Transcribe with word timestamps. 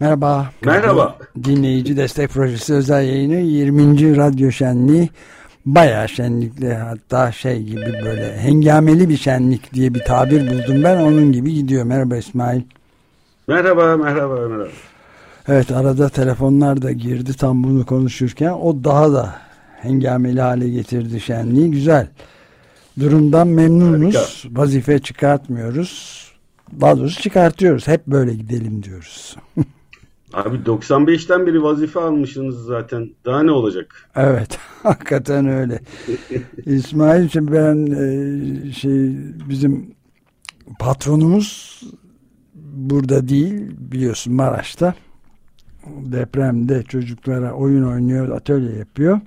Merhaba. 0.00 0.50
Merhaba. 0.64 1.16
Dinleyici 1.44 1.96
Destek 1.96 2.30
Projesi 2.30 2.74
özel 2.74 3.02
yayını 3.02 3.34
20. 3.34 4.16
Radyo 4.16 4.50
Şenliği 4.50 5.10
bayağı 5.66 6.08
şenlikli 6.08 6.74
hatta 6.74 7.32
şey 7.32 7.62
gibi 7.62 8.00
böyle 8.04 8.38
hengameli 8.38 9.08
bir 9.08 9.16
şenlik 9.16 9.74
diye 9.74 9.94
bir 9.94 10.04
tabir 10.04 10.50
buldum 10.50 10.84
ben 10.84 10.96
onun 10.96 11.32
gibi 11.32 11.54
gidiyor. 11.54 11.84
Merhaba 11.84 12.16
İsmail. 12.16 12.62
Merhaba 13.48 13.96
merhaba 13.96 14.34
merhaba. 14.34 14.68
Evet 15.48 15.70
arada 15.72 16.08
telefonlar 16.08 16.82
da 16.82 16.92
girdi 16.92 17.36
tam 17.36 17.64
bunu 17.64 17.86
konuşurken 17.86 18.50
o 18.50 18.84
daha 18.84 19.12
da 19.12 19.34
hengameli 19.80 20.40
hale 20.40 20.68
getirdi 20.68 21.20
şenliği 21.20 21.70
güzel. 21.70 22.08
Durumdan 23.00 23.48
memnunuz. 23.48 24.14
Harika. 24.14 24.60
Vazife 24.60 24.98
çıkartmıyoruz. 24.98 26.22
Daha 26.80 26.98
doğrusu 26.98 27.22
çıkartıyoruz. 27.22 27.88
Hep 27.88 28.06
böyle 28.06 28.34
gidelim 28.34 28.82
diyoruz. 28.82 29.36
Abi 30.32 30.56
95'ten 30.56 31.46
beri 31.46 31.62
vazife 31.62 32.00
almışsınız 32.00 32.64
zaten. 32.64 33.10
Daha 33.24 33.42
ne 33.42 33.50
olacak? 33.50 34.10
Evet. 34.16 34.58
Hakikaten 34.82 35.48
öyle. 35.48 35.80
İsmail 36.66 37.28
şimdi 37.28 37.52
ben 37.52 37.86
e, 37.86 38.72
şey 38.72 39.16
bizim 39.48 39.94
patronumuz 40.78 41.80
burada 42.54 43.28
değil 43.28 43.70
biliyorsun 43.78 44.34
Maraş'ta 44.34 44.94
depremde 45.86 46.82
çocuklara 46.82 47.52
oyun 47.52 47.82
oynuyor 47.82 48.28
atölye 48.28 48.76
yapıyor. 48.78 49.20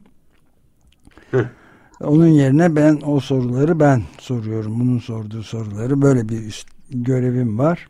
Onun 2.02 2.27
yerine 2.27 2.75
ben 2.75 3.00
o 3.05 3.20
soruları 3.20 3.80
ben 3.80 4.02
soruyorum. 4.20 4.80
Bunun 4.80 5.00
sorduğu 5.00 5.44
soruları 5.44 6.02
böyle 6.02 6.30
bir 6.30 6.44
üst 6.44 6.67
görevim 6.89 7.59
var. 7.59 7.88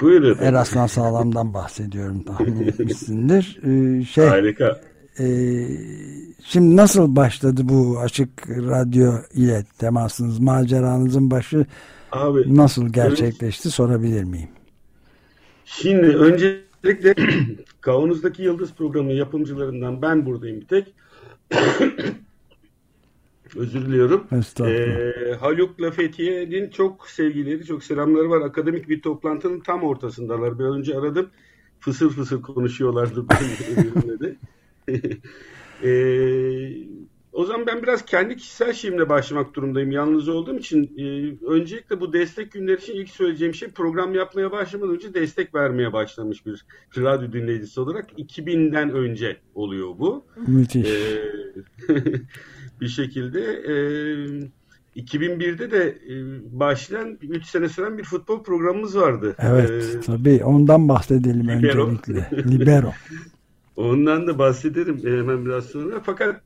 Buyurun. 0.00 0.38
Eraslan 0.40 0.86
Sağlam'dan 0.86 1.54
bahsediyorum 1.54 2.22
tahmin 2.22 2.62
etmişsindir. 2.68 3.58
Ee, 3.64 4.04
şey, 4.04 4.26
Harika. 4.26 4.80
E, 5.18 5.26
şimdi 6.44 6.76
nasıl 6.76 7.16
başladı 7.16 7.60
bu 7.64 7.98
açık 7.98 8.48
radyo 8.48 9.12
ile 9.34 9.64
temasınız, 9.78 10.38
maceranızın 10.38 11.30
başı 11.30 11.66
Abi, 12.12 12.56
nasıl 12.56 12.88
gerçekleşti 12.88 13.68
evet. 13.68 13.74
sorabilir 13.74 14.24
miyim? 14.24 14.48
Şimdi 15.64 16.06
öncelikle 16.06 17.14
Kavanoz'daki 17.80 18.42
Yıldız 18.42 18.74
programı 18.74 19.12
yapımcılarından 19.12 20.02
ben 20.02 20.26
buradayım 20.26 20.60
bir 20.60 20.66
tek. 20.66 20.94
Özür 23.56 23.86
diliyorum. 23.86 24.26
Ee, 24.60 25.34
Haluk'la 25.40 25.90
Fethiye'nin 25.90 26.70
çok 26.70 27.08
sevgileri, 27.08 27.64
çok 27.64 27.84
selamları 27.84 28.30
var. 28.30 28.40
Akademik 28.40 28.88
bir 28.88 29.02
toplantının 29.02 29.60
tam 29.60 29.82
ortasındalar. 29.82 30.58
Bir 30.58 30.64
önce 30.64 30.98
aradım. 30.98 31.30
Fısır 31.80 32.10
fısır 32.10 32.42
konuşuyorlardı. 32.42 33.26
ee, 35.84 36.90
o 37.32 37.44
zaman 37.44 37.66
ben 37.66 37.82
biraz 37.82 38.04
kendi 38.04 38.36
kişisel 38.36 38.72
şeyimle 38.72 39.08
başlamak 39.08 39.54
durumdayım. 39.54 39.90
Yalnız 39.90 40.28
olduğum 40.28 40.58
için 40.58 40.92
e, 40.98 41.36
öncelikle 41.46 42.00
bu 42.00 42.12
destek 42.12 42.52
günleri 42.52 42.80
için 42.80 42.94
ilk 42.94 43.08
söyleyeceğim 43.08 43.54
şey 43.54 43.70
program 43.70 44.14
yapmaya 44.14 44.52
başlamadan 44.52 44.94
önce 44.94 45.14
destek 45.14 45.54
vermeye 45.54 45.92
başlamış 45.92 46.46
bir 46.46 46.64
radyo 46.96 47.32
dinleyicisi 47.32 47.80
olarak 47.80 48.10
2000'den 48.18 48.90
önce 48.90 49.36
oluyor 49.54 49.88
bu. 49.98 50.24
Müthiş. 50.46 50.88
Ee, 50.88 51.24
bir 52.80 52.88
şekilde 52.88 53.40
e, 53.40 53.74
2001'de 54.96 55.70
de 55.70 55.98
başlayan 56.52 57.18
3 57.22 57.46
sene 57.46 57.68
süren 57.68 57.98
bir 57.98 58.04
futbol 58.04 58.42
programımız 58.42 58.96
vardı. 58.96 59.36
Evet 59.38 59.70
ee, 59.70 60.00
tabii 60.00 60.44
ondan 60.44 60.88
bahsedelim 60.88 61.48
Libero. 61.48 61.86
öncelikle. 61.86 62.30
Libero. 62.50 62.92
Ondan 63.76 64.26
da 64.26 64.38
bahsederim 64.38 65.00
hemen 65.04 65.44
biraz 65.44 65.64
sonra. 65.64 66.00
Fakat 66.04 66.40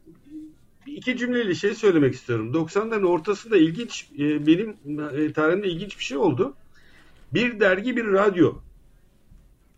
iki 0.87 1.17
cümleyle 1.17 1.55
şey 1.55 1.75
söylemek 1.75 2.15
istiyorum. 2.15 2.53
90'ların 2.55 3.07
ortasında 3.07 3.57
ilginç, 3.57 4.11
benim 4.19 4.77
tarihimde 5.33 5.69
ilginç 5.69 5.99
bir 5.99 6.05
şey 6.05 6.17
oldu. 6.17 6.55
Bir 7.35 7.61
dergi, 7.61 7.97
bir 7.97 8.13
radyo. 8.13 8.55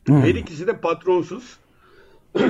Hmm. 0.06 0.20
Her 0.20 0.34
ikisi 0.34 0.66
de 0.66 0.80
patronsuz. 0.80 1.56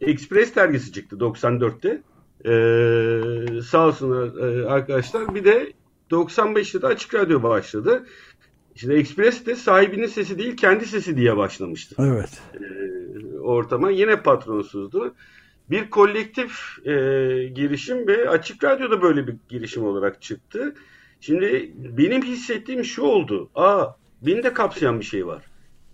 Express 0.00 0.56
dergisi 0.56 0.92
çıktı 0.92 1.16
94'te. 1.16 2.02
Ee, 2.44 3.62
sağ 3.62 3.86
olsunlar 3.86 4.48
e, 4.48 4.66
arkadaşlar. 4.66 5.34
Bir 5.34 5.44
de 5.44 5.72
95'te 6.10 6.82
de 6.82 6.86
Açık 6.86 7.14
Radyo 7.14 7.42
başladı. 7.42 8.06
Şimdi 8.74 8.94
Express 8.94 9.46
de 9.46 9.56
sahibinin 9.56 10.06
sesi 10.06 10.38
değil 10.38 10.56
kendi 10.56 10.86
sesi 10.86 11.16
diye 11.16 11.36
başlamıştı. 11.36 11.96
Evet. 11.98 12.40
Ee, 12.54 13.38
ortama 13.38 13.90
yine 13.90 14.22
patronsuzdu. 14.22 15.14
Bir 15.70 15.90
kolektif 15.90 16.52
e, 16.86 16.92
girişim 17.54 18.06
ve 18.06 18.28
Açık 18.30 18.64
Radyo'da 18.64 19.02
böyle 19.02 19.26
bir 19.26 19.36
girişim 19.48 19.84
olarak 19.84 20.22
çıktı. 20.22 20.74
Şimdi 21.20 21.72
benim 21.76 22.22
hissettiğim 22.22 22.84
şu 22.84 23.02
oldu. 23.02 23.50
Aa 23.54 23.86
beni 24.22 24.42
de 24.42 24.52
kapsayan 24.52 25.00
bir 25.00 25.04
şey 25.04 25.26
var. 25.26 25.42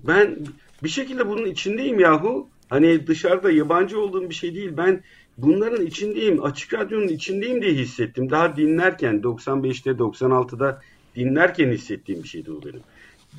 Ben 0.01 0.39
bir 0.83 0.89
şekilde 0.89 1.29
bunun 1.29 1.47
içindeyim 1.47 2.01
yahu. 2.01 2.49
Hani 2.69 3.07
dışarıda 3.07 3.51
yabancı 3.51 4.01
olduğum 4.01 4.31
bir 4.31 4.35
şey 4.35 4.55
değil. 4.55 4.77
Ben 4.77 5.03
bunların 5.38 5.87
içindeyim, 5.87 6.44
açık 6.44 6.75
radyonun 6.75 7.09
içindeyim 7.09 7.62
diye 7.62 7.72
hissettim. 7.72 8.31
Daha 8.31 8.56
dinlerken 8.56 9.20
95'te 9.20 9.91
96'da 9.91 10.81
dinlerken 11.16 11.72
hissettiğim 11.72 12.22
bir 12.22 12.28
şeydi 12.28 12.50
bu 12.50 12.62
benim. 12.65 12.81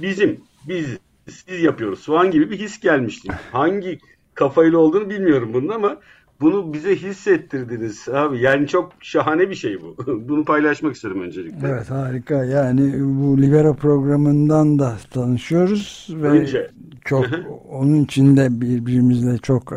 Bizim, 0.02 0.42
biz, 0.68 0.98
siz 1.30 1.64
yapıyoruz. 1.64 2.00
Soğan 2.00 2.32
gibi 2.32 2.52
bir 2.52 2.60
his 2.60 2.80
gelmişti. 2.80 3.30
Hangi 3.52 4.00
kafayla 4.34 4.78
olduğunu 4.78 5.10
bilmiyorum 5.10 5.54
bunun 5.54 5.70
ama 5.70 6.00
bunu 6.42 6.74
bize 6.74 6.96
hissettirdiniz 6.96 8.10
abi. 8.10 8.40
Yani 8.40 8.68
çok 8.68 8.92
şahane 9.00 9.50
bir 9.50 9.56
şey 9.56 9.82
bu. 9.82 9.96
Bunu 10.30 10.46
paylaşmak 10.46 10.96
isterim 10.96 11.22
öncelikle. 11.22 11.68
Evet 11.68 11.90
harika. 11.90 12.46
Yani 12.46 12.94
bu 13.00 13.42
Libera 13.42 13.74
programından 13.74 14.80
da 14.80 14.98
tanışıyoruz 15.12 16.08
ve 16.10 16.28
Önce. 16.28 16.72
çok 17.06 17.26
onun 17.70 18.04
içinde 18.04 18.62
birbirimizle 18.62 19.38
çok 19.38 19.74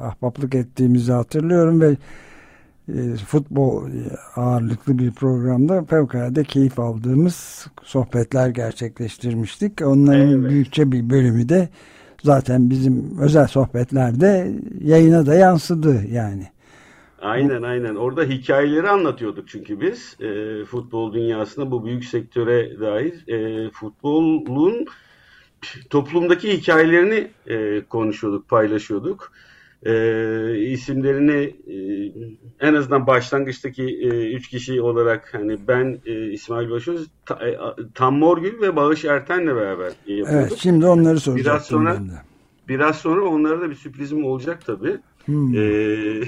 ahbaplık 0.00 0.54
ettiğimizi 0.54 1.12
hatırlıyorum 1.12 1.80
ve 1.80 1.96
e, 2.88 3.16
futbol 3.16 3.88
ağırlıklı 4.36 4.98
bir 4.98 5.12
programda 5.12 5.84
fevkalade 5.84 6.44
keyif 6.44 6.78
aldığımız 6.78 7.66
sohbetler 7.82 8.48
gerçekleştirmiştik. 8.48 9.82
Onların 9.82 10.40
evet. 10.40 10.50
büyükçe 10.50 10.92
bir 10.92 11.10
bölümü 11.10 11.48
de 11.48 11.68
zaten 12.22 12.70
bizim 12.70 13.18
özel 13.20 13.46
sohbetlerde 13.46 14.52
yayına 14.80 15.26
da 15.26 15.34
yansıdı 15.34 16.04
yani. 16.10 16.46
Aynen 17.22 17.62
aynen. 17.62 17.94
Orada 17.94 18.22
hikayeleri 18.22 18.88
anlatıyorduk 18.88 19.48
çünkü 19.48 19.80
biz 19.80 20.16
e, 20.20 20.64
futbol 20.64 21.12
dünyasında 21.12 21.70
bu 21.70 21.86
büyük 21.86 22.04
sektöre 22.04 22.80
dair 22.80 23.28
e, 23.28 23.70
futbolun 23.70 24.86
toplumdaki 25.90 26.58
hikayelerini 26.58 27.30
e, 27.46 27.84
konuşuyorduk, 27.84 28.48
paylaşıyorduk. 28.48 29.32
E, 29.86 29.92
isimlerini 30.58 31.54
e, 31.66 31.76
en 32.60 32.74
azından 32.74 33.06
başlangıçtaki 33.06 33.82
e, 33.82 34.32
üç 34.32 34.48
kişi 34.48 34.82
olarak 34.82 35.34
hani 35.34 35.58
ben 35.68 35.98
e, 36.06 36.30
İsmail 36.30 36.70
Başöz, 36.70 37.06
ta, 37.26 37.48
e, 37.48 37.58
Tam 37.94 38.18
Morgül 38.18 38.60
ve 38.60 38.76
Bağış 38.76 39.04
Erten'le 39.04 39.46
beraber 39.46 39.92
yapıyorduk. 40.06 40.28
Evet, 40.32 40.56
şimdi 40.56 40.86
onları 40.86 41.20
soracaktım 41.20 41.52
biraz 41.52 41.66
sonra, 41.66 41.94
ben 41.94 42.08
de. 42.08 42.12
Biraz 42.68 42.96
sonra 42.96 43.24
onlara 43.24 43.60
da 43.60 43.70
bir 43.70 43.74
sürprizim 43.74 44.24
olacak 44.24 44.66
tabii. 44.66 44.98
Hmm. 45.24 45.54
Ee, 45.54 46.22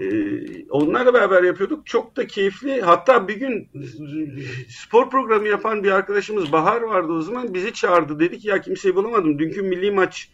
onlarla 0.70 1.14
beraber 1.14 1.42
yapıyorduk. 1.42 1.86
Çok 1.86 2.16
da 2.16 2.26
keyifli. 2.26 2.80
Hatta 2.80 3.28
bir 3.28 3.36
gün 3.36 3.68
spor 4.68 5.10
programı 5.10 5.48
yapan 5.48 5.84
bir 5.84 5.90
arkadaşımız 5.90 6.52
Bahar 6.52 6.82
vardı 6.82 7.12
o 7.12 7.22
zaman. 7.22 7.54
Bizi 7.54 7.72
çağırdı. 7.72 8.20
Dedi 8.20 8.38
ki 8.38 8.48
ya 8.48 8.60
kimseyi 8.60 8.94
bulamadım. 8.96 9.38
Dünkü 9.38 9.62
milli 9.62 9.90
maç, 9.90 10.30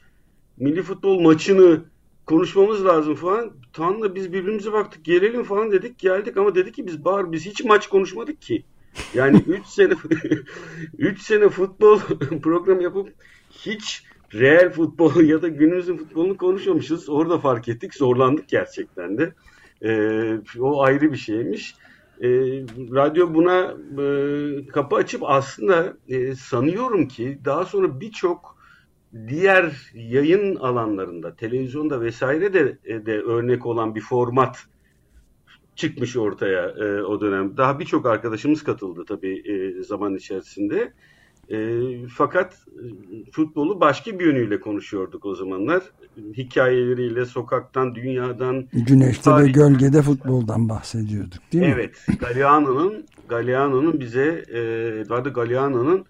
milli 0.56 0.82
futbol 0.82 1.20
maçını 1.20 1.84
konuşmamız 2.26 2.84
lazım 2.84 3.14
falan. 3.14 3.52
Tanrı 3.72 4.14
biz 4.14 4.32
birbirimize 4.32 4.72
baktık 4.72 5.04
gelelim 5.04 5.44
falan 5.44 5.72
dedik. 5.72 5.98
Geldik 5.98 6.36
ama 6.36 6.54
dedi 6.54 6.72
ki 6.72 6.86
biz 6.86 7.04
Bahar 7.04 7.32
biz 7.32 7.46
hiç 7.46 7.64
maç 7.64 7.88
konuşmadık 7.88 8.42
ki. 8.42 8.64
Yani 9.14 9.36
3 9.46 9.66
sene 9.66 9.92
3 10.98 11.20
sene 11.22 11.48
futbol 11.48 11.98
programı 12.42 12.82
yapıp 12.82 13.08
hiç 13.50 14.04
real 14.34 14.70
futbol 14.70 15.20
ya 15.20 15.42
da 15.42 15.48
günümüzün 15.48 15.96
futbolunu 15.96 16.36
konuşmamışız. 16.36 17.08
Orada 17.08 17.38
fark 17.38 17.68
ettik. 17.68 17.94
Zorlandık 17.94 18.48
gerçekten 18.48 19.18
de. 19.18 19.32
E, 19.82 20.60
o 20.60 20.82
ayrı 20.82 21.12
bir 21.12 21.16
şeymiş. 21.16 21.74
E, 22.20 22.28
radyo 22.94 23.34
buna 23.34 23.76
e, 24.02 24.66
kapı 24.66 24.96
açıp 24.96 25.22
aslında 25.24 25.96
e, 26.08 26.34
sanıyorum 26.34 27.08
ki 27.08 27.38
daha 27.44 27.64
sonra 27.64 28.00
birçok 28.00 28.55
diğer 29.28 29.92
yayın 29.94 30.56
alanlarında, 30.56 31.36
televizyonda 31.36 32.00
vesaire 32.00 32.54
de, 32.54 32.78
de 33.06 33.20
örnek 33.20 33.66
olan 33.66 33.94
bir 33.94 34.00
format 34.00 34.66
çıkmış 35.76 36.16
ortaya 36.16 36.68
e, 36.68 37.02
o 37.02 37.20
dönem. 37.20 37.56
Daha 37.56 37.78
birçok 37.78 38.06
arkadaşımız 38.06 38.64
katıldı 38.64 39.04
tabii 39.08 39.42
e, 39.50 39.82
zaman 39.82 40.14
içerisinde. 40.14 40.92
E, 41.50 41.80
fakat 42.08 42.54
e, 42.54 43.30
futbolu 43.30 43.80
başka 43.80 44.18
bir 44.18 44.26
yönüyle 44.26 44.60
konuşuyorduk 44.60 45.24
o 45.24 45.34
zamanlar. 45.34 45.82
Hikayeleriyle, 46.36 47.26
sokaktan, 47.26 47.94
dünyadan. 47.94 48.68
Güneşte 48.72 49.22
tarih... 49.22 49.46
ve 49.46 49.50
gölgede 49.50 50.02
futboldan 50.02 50.68
bahsediyorduk 50.68 51.52
değil 51.52 51.64
mi? 51.64 51.72
Evet. 51.74 52.06
Galeano'nun 52.20 53.04
Galeano'nun 53.28 54.00
bize 54.00 54.44
e, 54.48 54.60
Eduardo 55.00 55.32
Galeano'nun 55.32 56.04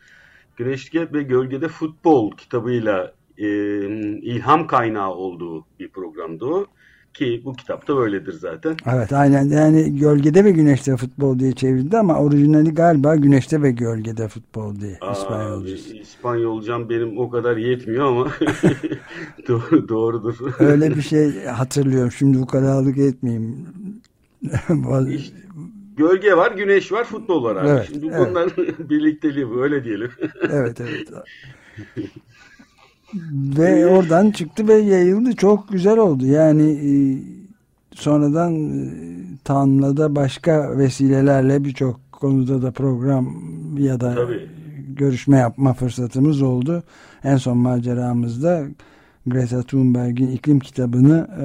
Güneşte 0.56 1.12
ve 1.12 1.22
Gölgede 1.22 1.68
Futbol 1.68 2.30
kitabıyla 2.30 3.12
e, 3.38 3.46
ilham 4.20 4.66
kaynağı 4.66 5.10
olduğu 5.10 5.64
bir 5.80 5.88
programdı 5.88 6.44
o. 6.44 6.66
Ki 7.14 7.42
bu 7.44 7.52
kitapta 7.52 7.96
böyledir 7.96 8.32
zaten. 8.32 8.76
Evet 8.86 9.12
aynen 9.12 9.48
yani 9.48 9.98
gölgede 9.98 10.44
ve 10.44 10.50
güneşte 10.50 10.96
futbol 10.96 11.38
diye 11.38 11.52
çevrildi 11.52 11.98
ama 11.98 12.18
orijinali 12.18 12.74
galiba 12.74 13.16
güneşte 13.16 13.62
ve 13.62 13.70
gölgede 13.70 14.28
futbol 14.28 14.80
diye 14.80 14.98
Aa, 15.00 15.12
İspanyolcası. 15.12 15.96
İspanyolcam 15.96 16.88
benim 16.88 17.18
o 17.18 17.30
kadar 17.30 17.56
yetmiyor 17.56 18.04
ama 18.06 18.30
doğru, 19.48 19.88
doğrudur. 19.88 20.36
Öyle 20.58 20.96
bir 20.96 21.02
şey 21.02 21.44
hatırlıyorum 21.44 22.12
şimdi 22.12 22.38
bu 22.38 22.46
kadarlık 22.46 22.98
etmeyeyim. 22.98 23.66
işte, 25.10 25.36
gölge 25.96 26.36
var, 26.36 26.52
güneş 26.52 26.92
var, 26.92 27.04
futbol 27.04 27.44
var 27.44 27.56
abi. 27.56 27.68
Evet, 27.68 27.88
Şimdi 27.92 28.06
evet. 28.06 28.26
bunların 28.30 28.66
birlikteliği 28.90 29.50
bu 29.50 29.62
öyle 29.62 29.84
diyelim. 29.84 30.10
evet 30.50 30.80
evet. 30.80 31.08
ve 33.58 33.86
oradan 33.86 34.30
çıktı 34.30 34.68
ve 34.68 34.74
yayıldı. 34.74 35.36
Çok 35.36 35.68
güzel 35.68 35.98
oldu. 35.98 36.26
Yani 36.26 36.70
e, 36.70 36.92
sonradan 37.94 38.54
e, 38.54 38.92
Tanrı'da 39.44 40.16
başka 40.16 40.78
vesilelerle 40.78 41.64
birçok 41.64 42.00
konuda 42.12 42.62
da 42.62 42.70
program 42.70 43.34
ya 43.78 44.00
da 44.00 44.14
Tabii. 44.14 44.48
görüşme 44.88 45.38
yapma 45.38 45.74
fırsatımız 45.74 46.42
oldu. 46.42 46.82
En 47.24 47.36
son 47.36 47.58
maceramızda 47.58 48.64
Greta 49.26 49.62
Thunberg'in 49.62 50.30
iklim 50.30 50.60
kitabını 50.60 51.28
e, 51.40 51.44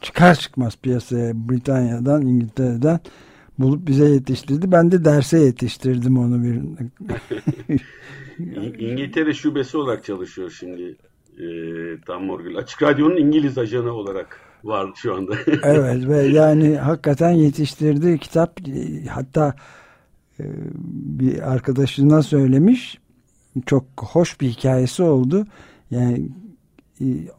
çıkar 0.00 0.34
çıkmaz 0.34 0.76
piyasaya 0.76 1.32
Britanya'dan, 1.34 2.22
İngiltere'den 2.22 3.00
bulup 3.58 3.86
bize 3.88 4.04
yetiştirdi. 4.04 4.72
Ben 4.72 4.92
de 4.92 5.04
derse 5.04 5.38
yetiştirdim 5.38 6.18
onu 6.18 6.44
bir 6.44 6.60
İngiltere 8.78 9.34
şubesi 9.34 9.76
olarak 9.76 10.04
çalışıyor 10.04 10.50
şimdi 10.50 10.96
e, 11.38 11.46
Tam 12.06 12.24
Morgül. 12.24 12.56
Açık 12.56 12.82
Radyo'nun 12.82 13.16
İngiliz 13.16 13.58
ajanı 13.58 13.92
olarak 13.92 14.40
var 14.64 14.90
şu 14.96 15.14
anda. 15.14 15.34
evet 15.62 16.08
ve 16.08 16.22
yani 16.22 16.76
hakikaten 16.76 17.30
yetiştirdiği 17.30 18.18
kitap 18.18 18.60
hatta 19.10 19.54
e, 20.40 20.44
bir 20.92 21.52
arkadaşına 21.52 22.22
söylemiş 22.22 22.98
çok 23.66 23.84
hoş 23.96 24.40
bir 24.40 24.48
hikayesi 24.48 25.02
oldu. 25.02 25.46
Yani 25.90 26.28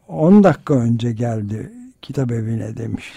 10 0.08 0.44
dakika 0.44 0.74
önce 0.74 1.12
geldi 1.12 1.72
kitap 2.02 2.32
evine 2.32 2.76
demiş. 2.76 3.12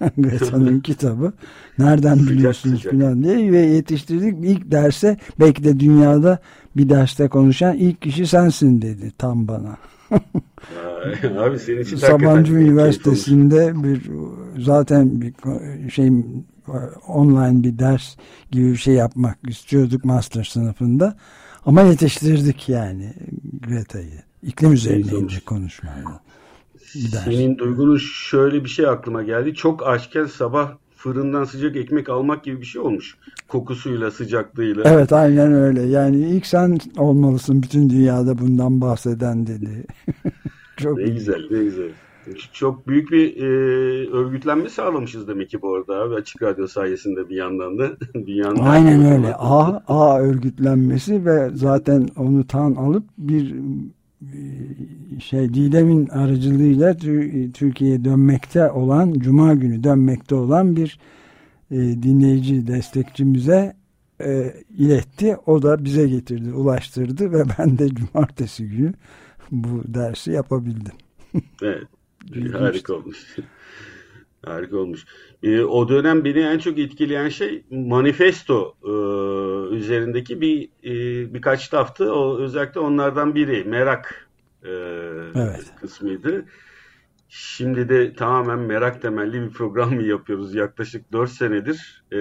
Greta'nın 0.18 0.80
kitabı. 0.80 1.32
Nereden 1.78 2.18
biliyorsunuz 2.18 2.82
falan 2.82 3.24
diye 3.24 3.52
ve 3.52 3.58
yetiştirdik. 3.58 4.34
ilk 4.44 4.70
derse 4.70 5.16
belki 5.40 5.64
de 5.64 5.80
dünyada 5.80 6.38
bir 6.76 6.88
derste 6.88 7.28
konuşan 7.28 7.76
ilk 7.76 8.02
kişi 8.02 8.26
sensin 8.26 8.82
dedi 8.82 9.12
tam 9.18 9.48
bana. 9.48 9.76
Abi 11.38 11.58
senin 11.58 11.82
için 11.82 11.96
Sabancı 11.96 12.52
Üniversitesi'nde 12.52 13.84
bir 13.84 14.02
zaten 14.58 15.20
bir 15.20 15.34
şey 15.90 16.10
online 17.08 17.62
bir 17.62 17.78
ders 17.78 18.16
gibi 18.50 18.72
bir 18.72 18.76
şey 18.76 18.94
yapmak 18.94 19.38
istiyorduk 19.48 20.04
master 20.04 20.44
sınıfında. 20.44 21.16
Ama 21.66 21.82
yetiştirdik 21.82 22.68
yani 22.68 23.14
Greta'yı. 23.68 24.22
İklim 24.42 24.72
üzerine 24.72 25.40
konuşmayla. 25.46 26.20
Senin 27.24 27.58
duygunun 27.58 27.96
şöyle 27.96 28.64
bir 28.64 28.68
şey 28.68 28.86
aklıma 28.86 29.22
geldi. 29.22 29.54
Çok 29.54 29.86
açken 29.86 30.26
sabah 30.26 30.72
fırından 30.96 31.44
sıcak 31.44 31.76
ekmek 31.76 32.08
almak 32.08 32.44
gibi 32.44 32.60
bir 32.60 32.66
şey 32.66 32.82
olmuş. 32.82 33.16
Kokusuyla, 33.48 34.10
sıcaklığıyla. 34.10 34.82
Evet 34.86 35.12
aynen 35.12 35.52
öyle. 35.52 35.82
Yani 35.82 36.16
ilk 36.16 36.46
sen 36.46 36.78
olmalısın 36.98 37.62
bütün 37.62 37.90
dünyada 37.90 38.38
bundan 38.38 38.80
bahseden 38.80 39.46
dedi. 39.46 39.84
Çok 40.76 40.98
ne 40.98 41.04
güzel, 41.04 41.46
ne 41.50 41.64
güzel. 41.64 41.88
Çok 42.52 42.88
büyük 42.88 43.10
bir 43.10 43.36
e, 43.36 43.46
örgütlenme 44.10 44.68
sağlamışız 44.68 45.28
demek 45.28 45.50
ki 45.50 45.62
bu 45.62 45.74
arada 45.74 45.94
abi 46.02 46.14
Açık 46.14 46.42
Radyo 46.42 46.66
sayesinde 46.66 47.28
bir 47.28 47.36
yandan 47.36 47.78
da. 47.78 47.90
dünyanın 48.26 48.56
Aynen 48.56 49.12
öyle. 49.12 49.34
A, 49.34 49.82
A 49.88 50.20
örgütlenmesi 50.20 51.24
ve 51.24 51.50
zaten 51.54 52.08
onu 52.16 52.46
tan 52.46 52.74
alıp 52.74 53.04
bir 53.18 53.54
şey 55.20 55.54
Didem'in 55.54 56.08
aracılığıyla 56.08 56.96
Türkiye'ye 57.54 58.04
dönmekte 58.04 58.70
olan 58.70 59.12
Cuma 59.12 59.54
günü 59.54 59.84
dönmekte 59.84 60.34
olan 60.34 60.76
bir 60.76 60.98
e, 61.70 61.76
dinleyici 61.76 62.66
destekçimize 62.66 63.76
e, 64.20 64.54
iletti. 64.78 65.36
O 65.46 65.62
da 65.62 65.84
bize 65.84 66.08
getirdi, 66.08 66.52
ulaştırdı 66.52 67.32
ve 67.32 67.44
ben 67.58 67.78
de 67.78 67.88
cumartesi 67.88 68.68
günü 68.68 68.92
bu 69.50 69.82
dersi 69.86 70.32
yapabildim. 70.32 70.92
evet. 71.62 71.84
harika 72.52 72.94
olmuş. 72.94 73.36
harika 74.44 74.76
olmuş. 74.76 75.04
E, 75.42 75.60
o 75.60 75.88
dönem 75.88 76.24
beni 76.24 76.38
en 76.38 76.58
çok 76.58 76.78
etkileyen 76.78 77.28
şey 77.28 77.62
manifesto 77.70 78.74
e, 78.84 78.90
üzerindeki 79.76 80.40
bir 80.40 80.68
e, 80.84 81.34
birkaç 81.34 81.68
taftı. 81.68 82.12
O 82.14 82.38
özellikle 82.38 82.80
onlardan 82.80 83.34
biri 83.34 83.64
merak 83.64 84.25
e, 84.66 84.72
evet. 85.34 85.64
kısmıydı. 85.80 86.44
Şimdi 87.28 87.88
de 87.88 88.14
tamamen 88.14 88.58
merak 88.58 89.02
temelli 89.02 89.42
bir 89.42 89.50
program 89.50 89.94
mı 89.94 90.02
yapıyoruz 90.02 90.54
yaklaşık 90.54 91.12
4 91.12 91.30
senedir. 91.30 92.04
E, 92.12 92.18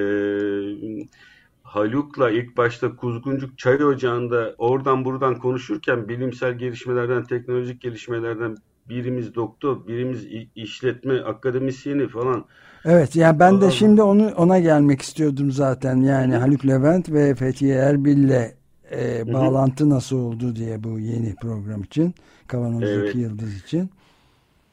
Haluk'la 1.63 2.29
ilk 2.29 2.57
başta 2.57 2.95
Kuzguncuk 2.95 3.57
Çay 3.57 3.83
Ocağı'nda 3.85 4.55
oradan 4.57 5.05
buradan 5.05 5.35
konuşurken 5.39 6.07
bilimsel 6.09 6.53
gelişmelerden, 6.53 7.23
teknolojik 7.23 7.81
gelişmelerden 7.81 8.57
birimiz 8.89 9.35
doktor, 9.35 9.87
birimiz 9.87 10.27
işletme 10.55 11.21
akademisyeni 11.21 12.07
falan. 12.07 12.45
Evet 12.85 13.15
yani 13.15 13.39
ben 13.39 13.61
de 13.61 13.71
şimdi 13.71 14.01
onu 14.01 14.31
ona 14.37 14.59
gelmek 14.59 15.01
istiyordum 15.01 15.51
zaten. 15.51 15.95
Yani 15.97 16.35
Haluk 16.35 16.67
Levent 16.67 17.11
ve 17.11 17.35
Fethiye 17.35 17.75
Erbil'le 17.75 18.51
e, 18.91 19.33
bağlantı 19.33 19.89
nasıl 19.89 20.17
oldu 20.17 20.55
diye 20.55 20.83
bu 20.83 20.99
yeni 20.99 21.35
program 21.35 21.81
için. 21.81 22.15
Kavanoz'daki 22.47 22.91
evet. 22.91 23.15
Yıldız 23.15 23.57
için. 23.63 23.89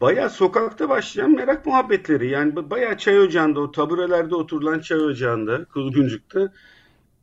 Baya 0.00 0.30
sokakta 0.30 0.88
başlayan 0.88 1.30
merak 1.30 1.66
muhabbetleri. 1.66 2.28
Yani 2.28 2.70
baya 2.70 2.98
çay 2.98 3.20
ocağında, 3.20 3.60
o 3.60 3.72
taburelerde 3.72 4.34
oturulan 4.34 4.80
çay 4.80 5.00
ocağında, 5.00 5.64
Kuzguncuk'ta 5.64 6.52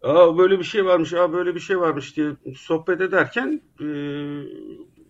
Aa 0.03 0.38
böyle 0.38 0.60
bir 0.60 0.63
şey 0.63 0.86
varmış, 0.86 1.13
aa 1.13 1.34
böyle 1.34 1.55
bir 1.55 1.60
şey 1.60 1.79
varmış 1.79 2.17
diye 2.17 2.31
sohbet 2.55 3.01
ederken 3.01 3.62
e, 3.79 3.86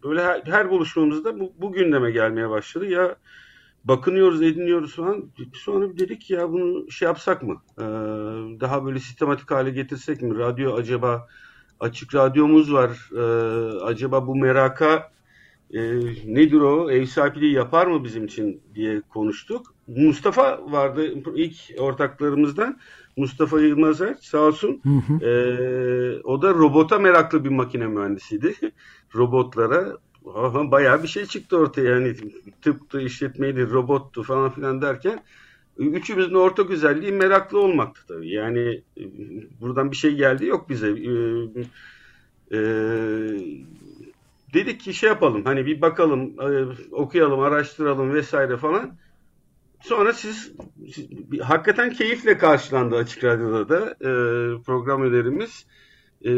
böyle 0.04 0.24
her, 0.24 0.42
her 0.46 0.70
buluşmamızda 0.70 1.40
bu, 1.40 1.54
bu 1.58 1.72
gündeme 1.72 2.12
gelmeye 2.12 2.50
başladı. 2.50 2.86
Ya 2.86 3.16
bakınıyoruz, 3.84 4.42
ediniyoruz 4.42 4.96
falan. 4.96 5.26
Sonra 5.54 5.98
dedik 5.98 6.30
ya 6.30 6.52
bunu 6.52 6.92
şey 6.92 7.06
yapsak 7.06 7.44
mı? 7.44 7.62
Ee, 7.78 7.84
daha 8.60 8.86
böyle 8.86 9.00
sistematik 9.00 9.52
hale 9.52 9.70
getirsek 9.70 10.22
mi? 10.22 10.38
Radyo 10.38 10.76
acaba 10.76 11.28
açık 11.80 12.16
radyomuz 12.16 12.74
var. 12.74 13.10
Ee, 13.16 13.80
acaba 13.84 14.28
bu 14.28 14.36
meraka 14.36 15.12
e, 15.74 15.80
nedir 16.26 16.62
o? 16.62 16.92
Ev 16.92 17.06
sahipliği 17.06 17.54
yapar 17.54 17.88
mı 17.88 18.04
bizim 18.04 18.26
için 18.26 18.62
diye 18.76 19.02
konuştuk. 19.10 19.74
Mustafa 19.88 20.72
vardı 20.72 21.14
ilk 21.36 21.56
ortaklarımızdan. 21.80 22.80
Mustafa 23.18 23.60
Yılmazer 23.60 24.16
sağ 24.22 24.40
olsun. 24.40 24.82
Hı 24.84 24.90
hı. 24.90 25.26
E, 25.26 25.32
o 26.24 26.42
da 26.42 26.54
robota 26.54 27.00
meraklı 27.00 27.44
bir 27.44 27.50
makine 27.50 27.88
mühendisiydi. 27.88 28.54
Robotlara 29.16 29.98
aha, 30.36 30.72
bayağı 30.72 31.04
bir 31.04 31.08
şey 31.08 31.26
çıktı 31.26 31.58
ortaya. 31.58 31.90
Yani 31.90 32.16
tıptı, 32.62 33.02
işletmeydi, 33.02 33.70
robottu 33.70 34.24
falan 34.24 34.50
filan 34.50 34.82
derken 34.82 35.24
üçümüzün 35.78 36.34
ortak 36.34 36.70
özelliği 36.70 37.12
meraklı 37.12 37.60
olmaktı 37.60 38.02
tabii. 38.08 38.30
Yani 38.30 38.82
e, 38.98 39.04
buradan 39.62 39.92
bir 39.92 39.96
şey 39.96 40.16
geldi 40.16 40.46
yok 40.46 40.70
bize. 40.70 40.90
E, 40.90 41.12
e, 42.52 42.60
dedik 44.54 44.82
ki 44.82 44.94
şey 44.94 45.10
yapalım 45.10 45.46
hani 45.46 45.66
bir 45.66 45.82
bakalım, 45.82 46.34
e, 46.42 46.66
okuyalım, 46.92 47.40
araştıralım 47.40 48.14
vesaire 48.14 48.58
falan 48.58 48.98
sonra 49.82 50.14
siz, 50.14 50.52
siz 50.94 51.08
hakikaten 51.42 51.90
keyifle 51.90 52.38
karşılandı 52.38 52.96
Açık 52.96 53.24
Radyo'da 53.24 53.70
da 53.70 53.90
e, 53.92 54.12
program 54.64 55.02
önerimiz. 55.02 55.66
E, 56.26 56.32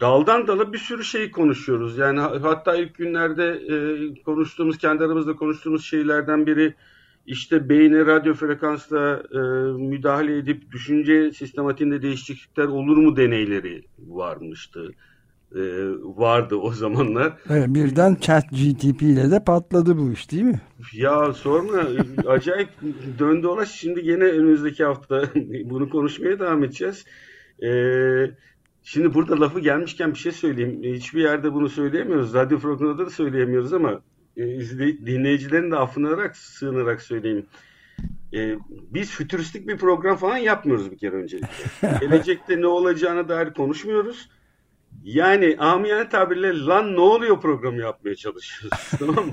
daldan 0.00 0.46
dala 0.46 0.72
bir 0.72 0.78
sürü 0.78 1.04
şey 1.04 1.30
konuşuyoruz. 1.30 1.98
Yani 1.98 2.20
hatta 2.20 2.76
ilk 2.76 2.94
günlerde 2.94 3.44
e, 3.44 3.74
konuştuğumuz, 4.22 4.78
kendi 4.78 5.04
aramızda 5.04 5.36
konuştuğumuz 5.36 5.84
şeylerden 5.84 6.46
biri 6.46 6.74
işte 7.26 7.68
beyne 7.68 8.06
radyo 8.06 8.34
frekansla 8.34 9.22
e, 9.34 9.38
müdahale 9.82 10.38
edip 10.38 10.72
düşünce 10.72 11.32
sistematiğinde 11.32 12.02
değişiklikler 12.02 12.64
olur 12.64 12.96
mu 12.96 13.16
deneyleri 13.16 13.82
varmıştı. 13.98 14.92
E, 15.54 15.60
vardı 16.02 16.56
o 16.56 16.72
zamanlar. 16.72 17.32
Evet, 17.50 17.68
birden 17.68 18.14
chat 18.14 18.50
GTP 18.50 19.02
ile 19.02 19.30
de 19.30 19.44
patladı 19.44 19.98
bu 19.98 20.12
iş 20.12 20.30
değil 20.30 20.42
mi? 20.42 20.60
Ya 20.92 21.32
sorma 21.32 21.82
acayip 22.26 22.68
döndü 23.18 23.42
dolaş 23.42 23.70
şimdi 23.70 24.00
yine 24.04 24.24
önümüzdeki 24.24 24.84
hafta 24.84 25.24
bunu 25.64 25.90
konuşmaya 25.90 26.38
devam 26.38 26.64
edeceğiz. 26.64 27.04
Ee, 27.62 28.30
şimdi 28.82 29.14
burada 29.14 29.40
lafı 29.40 29.60
gelmişken 29.60 30.12
bir 30.12 30.18
şey 30.18 30.32
söyleyeyim. 30.32 30.80
Hiçbir 30.82 31.20
yerde 31.20 31.52
bunu 31.52 31.68
söyleyemiyoruz. 31.68 32.34
Radyo 32.34 32.58
programında 32.58 33.06
da 33.06 33.10
söyleyemiyoruz 33.10 33.72
ama 33.72 34.00
e, 34.36 34.42
dinleyicilerin 35.06 35.70
de 35.70 35.76
affınarak 35.76 36.36
sığınarak 36.36 37.02
söyleyeyim. 37.02 37.46
E, 38.34 38.54
biz 38.68 39.10
fütüristik 39.10 39.68
bir 39.68 39.78
program 39.78 40.16
falan 40.16 40.36
yapmıyoruz 40.36 40.90
bir 40.90 40.98
kere 40.98 41.16
öncelikle. 41.16 41.48
Gelecekte 42.00 42.60
ne 42.60 42.66
olacağına 42.66 43.28
dair 43.28 43.52
konuşmuyoruz. 43.52 44.28
Yani 45.04 45.56
amiyane 45.58 46.08
tabirle 46.08 46.64
lan 46.64 46.96
ne 46.96 47.00
oluyor 47.00 47.40
programı 47.40 47.80
yapmaya 47.80 48.14
çalışıyoruz. 48.14 48.78
tamam 48.98 49.26
mı? 49.26 49.32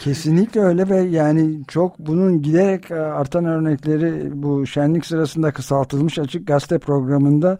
Kesinlikle 0.00 0.60
öyle 0.60 0.88
ve 0.88 0.96
yani 0.96 1.60
çok 1.68 1.98
bunun 1.98 2.42
giderek 2.42 2.90
artan 2.90 3.44
örnekleri 3.44 4.42
bu 4.42 4.66
şenlik 4.66 5.06
sırasında 5.06 5.52
kısaltılmış 5.52 6.18
açık 6.18 6.46
gazete 6.46 6.78
programında 6.78 7.58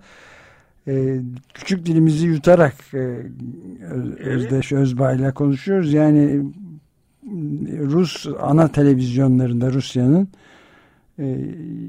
e, 0.88 1.21
küçük 1.54 1.87
dilimizi 1.87 2.26
yutarak 2.26 2.75
e, 2.95 2.99
Özdeş 4.18 4.73
Özbay'la 4.73 5.35
konuşuyoruz. 5.35 5.92
Yani 5.92 6.42
Rus 7.78 8.26
ana 8.40 8.68
televizyonlarında 8.68 9.73
Rusya'nın 9.73 10.28
e, 11.18 11.25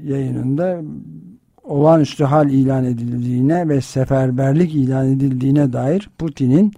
yayınında 0.04 0.80
olağanüstü 1.62 2.24
hal 2.24 2.50
ilan 2.50 2.84
edildiğine 2.84 3.68
ve 3.68 3.80
seferberlik 3.80 4.74
ilan 4.74 5.12
edildiğine 5.12 5.72
dair 5.72 6.10
Putin'in 6.18 6.72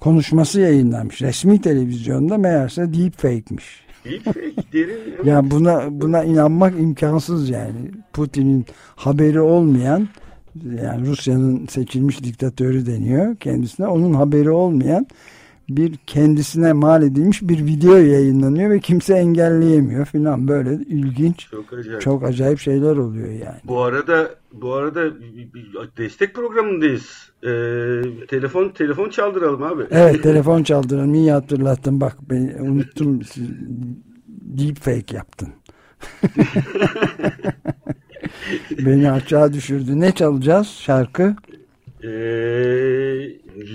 konuşması 0.00 0.60
yayınlanmış. 0.60 1.22
Resmi 1.22 1.60
televizyonda 1.60 2.38
meğerse 2.38 2.94
deepfake'miş. 2.94 3.86
Deepfake 4.04 4.72
derin. 4.72 5.24
Ya 5.24 5.50
buna 5.50 6.00
buna 6.00 6.24
inanmak 6.24 6.80
imkansız 6.80 7.50
yani. 7.50 7.90
Putin'in 8.12 8.66
haberi 8.96 9.40
olmayan 9.40 10.08
yani 10.82 11.06
Rusya'nın 11.06 11.66
seçilmiş 11.66 12.24
diktatörü 12.24 12.86
deniyor 12.86 13.36
kendisine. 13.36 13.86
Onun 13.86 14.14
haberi 14.14 14.50
olmayan 14.50 15.06
bir 15.68 15.96
kendisine 16.06 16.72
mal 16.72 17.02
edilmiş 17.02 17.42
bir 17.42 17.66
video 17.66 17.96
yayınlanıyor 17.96 18.70
ve 18.70 18.80
kimse 18.80 19.14
engelleyemiyor 19.14 20.06
filan 20.06 20.48
böyle 20.48 20.74
ilginç 20.74 21.50
çok 21.50 21.72
acayip. 21.72 22.00
çok 22.00 22.24
acayip 22.24 22.58
şeyler 22.58 22.96
oluyor 22.96 23.28
yani. 23.28 23.60
Bu 23.64 23.82
arada 23.82 24.30
bu 24.52 24.72
arada 24.72 25.04
destek 25.96 26.34
programındayız. 26.34 27.30
Ee, 27.42 27.46
telefon 28.28 28.68
telefon 28.68 29.08
çaldıralım 29.08 29.62
abi. 29.62 29.82
Evet 29.90 30.22
telefon 30.22 30.62
çaldıralım. 30.62 31.14
İyi 31.14 31.32
hatırlattın 31.32 32.00
bak 32.00 32.16
ben 32.30 32.54
unuttum. 32.58 33.20
Deepfake 34.28 35.16
yaptın. 35.16 35.48
Beni 38.78 39.10
aşağı 39.10 39.52
düşürdü. 39.52 40.00
Ne 40.00 40.12
çalacağız 40.12 40.66
şarkı? 40.66 41.36
Ee, 42.02 42.08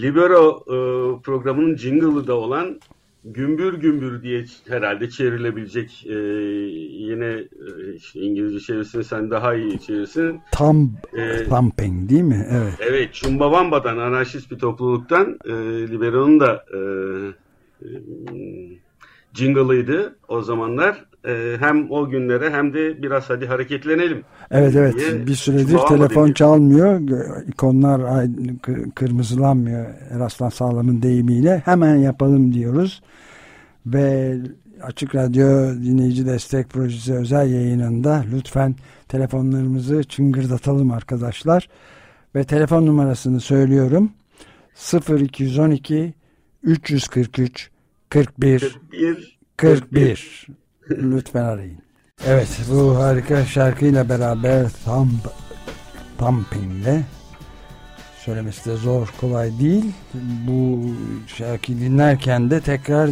Libero 0.02 0.64
e, 0.68 0.78
programının 1.22 1.78
jingle'ı 1.78 2.28
da 2.28 2.34
olan 2.34 2.80
Gümbür 3.26 3.74
Gümbür 3.74 4.22
diye 4.22 4.46
herhalde 4.68 5.10
çevrilebilecek 5.10 6.06
e, 6.10 6.14
yine 7.04 7.26
e, 7.26 7.94
işte 7.96 8.20
İngilizce 8.20 8.60
çevirisini 8.60 9.04
sen 9.04 9.32
daha 9.32 9.56
iyi 9.56 9.80
çevirsin. 9.80 10.40
Tam 10.52 10.92
e, 11.18 11.44
thumping 11.44 12.10
değil 12.10 12.22
mi? 12.22 12.48
Evet. 12.52 12.74
Evet. 12.80 13.14
Chumbawamba'dan 13.14 13.98
anarşist 13.98 14.52
bir 14.52 14.60
topluluktan 14.60 15.40
e, 15.46 15.52
Libero'nun 15.88 16.40
da 16.40 16.66
e, 16.74 16.80
e, 17.82 17.88
jingle'ıydı 19.34 20.16
o 20.28 20.42
zamanlar 20.42 21.06
e, 21.28 21.56
hem 21.60 21.92
o 21.92 22.10
günlere 22.10 22.50
hem 22.50 22.74
de 22.74 23.04
biraz 23.04 23.30
hadi 23.30 23.46
hareketlenelim. 23.48 24.24
Evet 24.52 24.76
evet 24.76 25.28
bir 25.28 25.36
süredir 25.36 25.78
telefon 25.78 26.28
dedi. 26.28 26.34
çalmıyor. 26.34 27.00
İkonlar 27.48 28.26
kırmızılanmıyor 28.96 29.86
Eraslan 30.10 30.50
Sağlam'ın 30.50 31.02
deyimiyle. 31.02 31.62
Hemen 31.66 31.96
yapalım 31.96 32.54
diyoruz. 32.54 33.02
Ve 33.86 34.38
Açık 34.82 35.16
Radyo 35.16 35.74
Dinleyici 35.84 36.26
Destek 36.26 36.70
Projesi 36.70 37.14
özel 37.14 37.52
yayınında 37.52 38.26
lütfen 38.34 38.76
telefonlarımızı 39.08 40.04
çıngırdatalım 40.04 40.92
arkadaşlar. 40.92 41.70
Ve 42.36 42.44
telefon 42.44 42.86
numarasını 42.86 43.40
söylüyorum. 43.40 44.12
0212 45.10 46.14
343 46.64 47.73
41 48.14 48.62
41 48.62 49.38
41 49.58 50.48
Lütfen 50.90 51.44
arayın. 51.44 51.80
Evet 52.28 52.48
bu 52.72 52.96
harika 52.98 53.46
şarkıyla 53.46 54.10
beraber 54.10 54.66
tam 54.86 55.10
Thumping'le 56.18 57.02
söylemesi 58.20 58.70
de 58.70 58.76
zor 58.76 59.14
kolay 59.22 59.60
değil. 59.60 59.86
Bu 60.48 60.82
şarkıyı 61.28 61.80
dinlerken 61.80 62.52
de 62.52 62.62
tekrar 62.62 63.10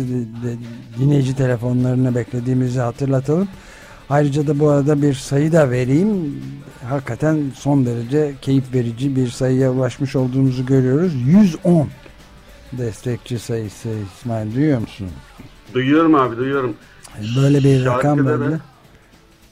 dinleyici 1.00 1.36
telefonlarını 1.36 2.15
beklediğimizi 2.15 2.79
hatırlatalım. 2.79 3.48
Ayrıca 4.10 4.48
da 4.48 4.60
bu 4.60 4.70
arada 4.70 5.01
bir 5.01 5.13
sayı 5.13 5.51
da 5.51 5.72
vereyim. 5.72 6.41
Hakikaten 6.89 7.51
son 7.55 7.86
derece 7.86 8.34
keyif 8.41 8.74
verici 8.74 9.15
bir 9.15 9.27
sayıya 9.27 9.72
ulaşmış 9.72 10.15
olduğumuzu 10.15 10.65
görüyoruz. 10.65 11.13
110 11.15 11.88
destekçi 12.74 13.40
sayısı 13.40 13.90
İsmail 13.90 14.56
duyuyor 14.56 14.80
musun? 14.80 15.08
Duyuyorum 15.74 16.16
abi 16.16 16.38
duyuyorum. 16.38 16.75
Böyle 17.38 17.63
bir 17.63 17.86
rakam 17.86 18.25
böyle. 18.25 18.60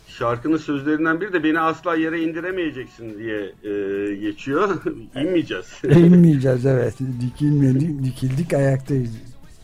Şarkının 0.08 0.58
sözlerinden 0.58 1.22
biri 1.22 1.34
de 1.34 1.44
beni 1.44 1.60
asla 1.60 1.96
yere 1.96 2.22
indiremeyeceksin 2.22 3.20
diye 3.20 3.40
e, 3.64 4.16
geçiyor. 4.16 4.70
İnmeyeceğiz. 5.16 5.66
İnmeyeceğiz 5.84 6.66
evet. 6.66 6.96
Dikilmedik, 7.22 8.04
dikildik 8.04 8.54
ayaktayız. 8.54 9.12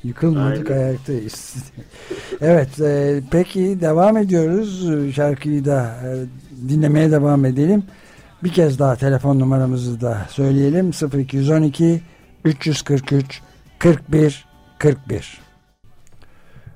Yıkılmadık 0.04 0.72
Aynen. 0.72 0.82
ayaktayız. 0.82 1.56
evet 2.42 2.82
e, 2.82 3.22
peki 3.32 3.78
devam 3.82 4.18
ediyoruz. 4.18 4.90
Şarkıyı 5.16 5.66
da 5.66 5.96
e, 6.04 6.10
dinlemeye 6.70 7.12
devam 7.12 7.46
edelim. 7.46 7.84
Bir 8.44 8.50
kez 8.50 8.80
daha 8.80 8.96
telefon 8.96 9.40
numaramızı 9.40 10.02
da 10.02 10.26
söyleyelim. 10.30 10.92
0212 11.20 12.02
343 12.46 13.42
41 13.80 14.46
41 14.78 15.42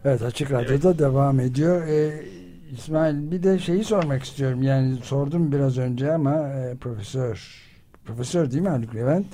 Evet 0.05 0.21
Açık 0.21 0.51
Radyo'da 0.51 0.89
evet. 0.89 0.99
devam 0.99 1.39
ediyor. 1.39 1.87
Ee, 1.87 2.23
İsmail 2.71 3.31
bir 3.31 3.43
de 3.43 3.59
şeyi 3.59 3.83
sormak 3.83 4.23
istiyorum. 4.23 4.63
Yani 4.63 4.97
sordum 5.03 5.51
biraz 5.51 5.77
önce 5.77 6.13
ama 6.13 6.49
e, 6.49 6.75
profesör 6.75 7.65
profesör 8.05 8.51
değil 8.51 8.63
mi 8.63 8.69
Haluk 8.69 8.95
Levent? 8.95 9.25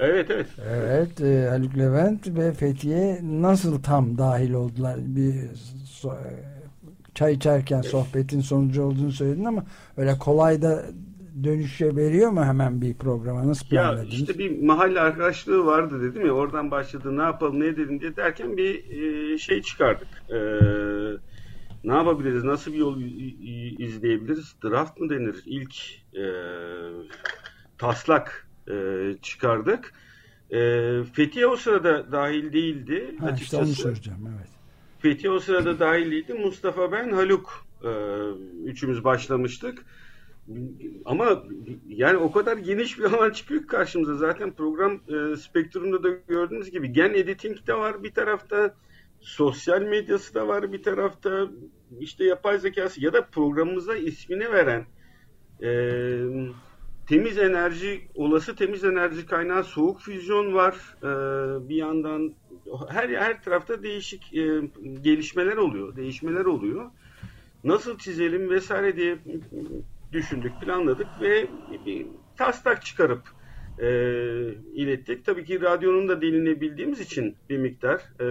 Evet 0.00 0.30
evet. 0.30 0.46
Evet 0.70 1.20
e, 1.20 1.48
Haluk 1.48 1.78
Levent 1.78 2.26
ve 2.26 2.52
Fethiye 2.52 3.20
nasıl 3.22 3.82
tam 3.82 4.18
dahil 4.18 4.52
oldular? 4.52 4.96
Bir 5.00 5.34
so, 5.84 6.12
e, 6.12 6.32
çay 7.14 7.32
içerken 7.32 7.82
sohbetin 7.82 8.40
sonucu 8.40 8.82
olduğunu 8.82 9.12
söyledin 9.12 9.44
ama 9.44 9.64
öyle 9.96 10.18
kolay 10.18 10.62
da 10.62 10.82
dönüşe 11.44 11.96
veriyor 11.96 12.30
mu 12.30 12.44
hemen 12.44 12.80
bir 12.80 12.94
programa? 12.94 13.48
Nasıl 13.48 13.66
planladınız? 13.66 14.12
Ya 14.12 14.18
işte 14.18 14.38
bir 14.38 14.62
mahalle 14.62 15.00
arkadaşlığı 15.00 15.66
vardı 15.66 16.02
dedim 16.02 16.26
ya 16.26 16.32
oradan 16.32 16.70
başladı 16.70 17.16
ne 17.18 17.22
yapalım 17.22 17.60
ne 17.60 17.66
edelim 17.66 18.00
diye 18.00 18.16
derken 18.16 18.56
bir 18.56 18.90
e, 18.90 19.38
şey 19.38 19.62
çıkardık. 19.62 20.08
E, 20.30 20.38
ne 21.84 21.94
yapabiliriz? 21.94 22.44
Nasıl 22.44 22.72
bir 22.72 22.78
yol 22.78 23.00
izleyebiliriz? 23.78 24.54
Draft 24.64 25.00
mı 25.00 25.10
denir? 25.10 25.36
İlk 25.46 25.74
e, 26.14 26.24
taslak 27.78 28.48
e, 28.70 28.74
çıkardık. 29.22 29.92
E, 30.50 30.58
Fethiye 31.12 31.46
o 31.46 31.56
sırada 31.56 32.12
dahil 32.12 32.52
değildi. 32.52 33.16
Ha, 33.20 33.26
açıkçası. 33.26 33.42
işte 33.42 33.56
onu 33.56 33.92
soracağım 33.94 34.28
evet. 34.38 34.48
Fethiye 34.98 35.32
o 35.32 35.38
sırada 35.38 35.78
dahil 35.78 36.10
değildi. 36.10 36.34
Mustafa 36.34 36.92
ben 36.92 37.10
Haluk 37.12 37.66
e, 37.84 37.90
üçümüz 38.64 39.04
başlamıştık. 39.04 39.84
Ama 41.04 41.42
yani 41.88 42.16
o 42.16 42.32
kadar 42.32 42.56
geniş 42.56 42.98
bir 42.98 43.04
alan 43.04 43.30
çıkıyor 43.30 43.66
karşımıza. 43.66 44.14
Zaten 44.14 44.52
program 44.52 44.92
e, 44.92 45.36
spektrumda 45.36 46.02
da 46.02 46.08
gördüğünüz 46.28 46.70
gibi 46.70 46.92
gen 46.92 47.14
editing 47.14 47.66
de 47.66 47.74
var 47.74 48.02
bir 48.02 48.14
tarafta, 48.14 48.74
sosyal 49.20 49.82
medyası 49.82 50.34
da 50.34 50.48
var 50.48 50.72
bir 50.72 50.82
tarafta, 50.82 51.48
işte 52.00 52.24
yapay 52.24 52.58
zekası 52.58 53.04
ya 53.04 53.12
da 53.12 53.26
programımıza 53.26 53.96
ismini 53.96 54.52
veren 54.52 54.86
e, 55.62 55.70
temiz 57.08 57.38
enerji, 57.38 58.00
olası 58.14 58.56
temiz 58.56 58.84
enerji 58.84 59.26
kaynağı 59.26 59.64
soğuk 59.64 60.00
füzyon 60.00 60.54
var. 60.54 60.74
E, 61.02 61.68
bir 61.68 61.76
yandan 61.76 62.34
her 62.88 63.08
her 63.08 63.42
tarafta 63.42 63.82
değişik 63.82 64.34
e, 64.34 64.60
gelişmeler 65.02 65.56
oluyor, 65.56 65.96
değişmeler 65.96 66.44
oluyor. 66.44 66.90
Nasıl 67.64 67.98
çizelim 67.98 68.50
vesaire 68.50 68.96
diye 68.96 69.18
düşündük, 70.12 70.60
planladık 70.60 71.06
ve 71.20 71.46
bir 71.86 72.06
taslak 72.36 72.84
çıkarıp 72.84 73.22
e, 73.78 73.88
ilettik. 74.74 75.24
Tabii 75.24 75.44
ki 75.44 75.60
radyonun 75.60 76.08
da 76.08 76.20
dilini 76.20 76.60
bildiğimiz 76.60 77.00
için 77.00 77.36
bir 77.50 77.58
miktar 77.58 78.00
e, 78.20 78.26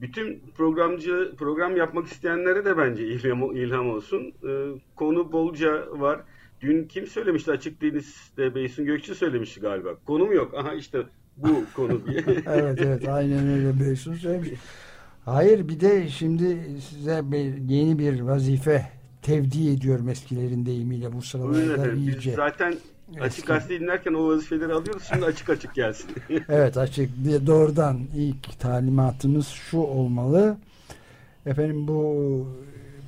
bütün 0.00 0.42
programcı 0.56 1.32
program 1.38 1.76
yapmak 1.76 2.06
isteyenlere 2.06 2.64
de 2.64 2.76
bence 2.78 3.06
ilham, 3.06 3.56
ilham 3.56 3.90
olsun. 3.90 4.32
E, 4.48 4.50
konu 4.96 5.32
bolca 5.32 5.86
var. 6.00 6.20
Dün 6.60 6.84
kim 6.84 7.06
söylemişti 7.06 7.50
açık 7.50 7.82
denizde 7.82 8.54
Beysun 8.54 8.84
Gökçe 8.84 9.14
söylemişti 9.14 9.60
galiba. 9.60 9.94
Konum 10.06 10.32
yok. 10.32 10.54
Aha 10.54 10.74
işte 10.74 11.02
bu 11.36 11.64
konu 11.76 12.06
diye. 12.06 12.24
evet 12.46 12.78
evet 12.82 13.08
aynen 13.08 13.48
öyle 13.48 13.80
Beysun 13.80 14.14
söylemiş. 14.14 14.50
Hayır 15.24 15.68
bir 15.68 15.80
de 15.80 16.08
şimdi 16.08 16.58
size 16.80 17.20
bir, 17.24 17.54
yeni 17.68 17.98
bir 17.98 18.20
vazife 18.20 18.99
tevdi 19.22 19.70
ediyorum 19.70 20.08
eskilerin 20.08 20.66
deyimiyle 20.66 21.12
bu 21.12 21.22
sıralarda 21.22 21.92
iyice. 21.92 22.30
Biz 22.30 22.36
zaten 22.36 22.74
Açık 23.20 23.46
gazete 23.46 23.80
dinlerken 23.80 24.14
o 24.14 24.28
vazifeleri 24.28 24.72
alıyoruz. 24.72 25.02
Şimdi 25.12 25.24
açık 25.24 25.50
açık 25.50 25.74
gelsin. 25.74 26.10
evet 26.48 26.76
açık. 26.76 27.10
Doğrudan 27.46 27.98
ilk 28.16 28.60
talimatımız 28.60 29.46
şu 29.46 29.78
olmalı. 29.78 30.56
Efendim 31.46 31.88
bu 31.88 32.46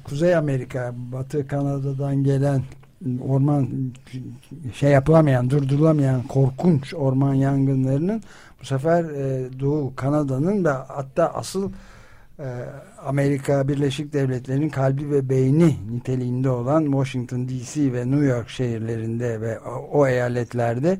Kuzey 0.04 0.36
Amerika, 0.36 0.94
Batı 0.96 1.46
Kanada'dan 1.46 2.24
gelen 2.24 2.62
orman 3.28 3.68
şey 4.74 4.90
yapılamayan, 4.90 5.50
durdurulamayan 5.50 6.22
korkunç 6.22 6.94
orman 6.94 7.34
yangınlarının 7.34 8.22
bu 8.60 8.64
sefer 8.64 9.04
e, 9.04 9.48
Doğu 9.60 9.96
Kanada'nın 9.96 10.64
ve 10.64 10.68
hatta 10.68 11.28
asıl 11.34 11.72
Amerika 12.98 13.68
Birleşik 13.68 14.12
Devletleri'nin 14.12 14.68
kalbi 14.68 15.10
ve 15.10 15.28
beyni 15.28 15.76
niteliğinde 15.92 16.50
olan 16.50 16.84
Washington 16.84 17.48
DC 17.48 17.92
ve 17.92 18.10
New 18.10 18.26
York 18.26 18.48
şehirlerinde 18.48 19.40
ve 19.40 19.58
o 19.92 20.06
eyaletlerde 20.06 20.98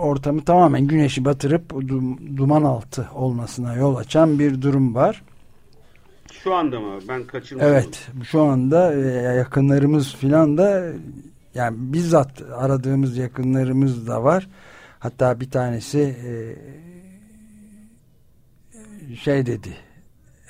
ortamı 0.00 0.44
tamamen 0.44 0.86
güneşi 0.86 1.24
batırıp 1.24 1.70
duman 2.36 2.62
altı 2.62 3.08
olmasına 3.14 3.74
yol 3.74 3.96
açan 3.96 4.38
bir 4.38 4.62
durum 4.62 4.94
var. 4.94 5.22
Şu 6.32 6.54
anda 6.54 6.80
mı? 6.80 6.98
Ben 7.08 7.24
kaçırmışım. 7.24 7.70
Evet. 7.70 8.08
Şu 8.24 8.42
anda 8.42 8.94
e, 8.94 8.98
yakınlarımız 9.36 10.14
filan 10.14 10.58
da 10.58 10.92
yani 11.54 11.76
bizzat 11.78 12.42
aradığımız 12.54 13.16
yakınlarımız 13.16 14.06
da 14.06 14.24
var. 14.24 14.48
Hatta 14.98 15.40
bir 15.40 15.50
tanesi 15.50 16.16
e, 16.26 16.36
şey 19.16 19.46
dedi 19.46 19.76